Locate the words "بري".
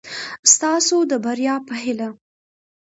1.23-1.47